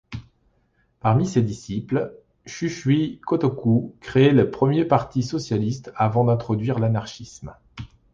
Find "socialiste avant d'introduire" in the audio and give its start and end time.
5.21-6.79